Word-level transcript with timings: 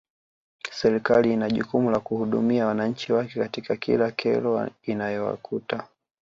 Serikali 0.71 1.31
in 1.33 1.47
jukumu 1.51 1.91
la 1.91 1.99
kuhudumia 1.99 2.65
wananchi 2.65 3.13
wake 3.13 3.39
katika 3.39 3.75
kila 3.75 4.11
kero 4.11 4.69
inayowakuta 4.83 5.87